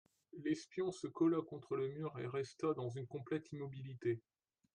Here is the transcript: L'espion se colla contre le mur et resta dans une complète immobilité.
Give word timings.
L'espion 0.43 0.91
se 0.91 1.05
colla 1.05 1.43
contre 1.43 1.75
le 1.75 1.87
mur 1.89 2.17
et 2.17 2.25
resta 2.25 2.73
dans 2.73 2.89
une 2.89 3.05
complète 3.05 3.51
immobilité. 3.51 4.19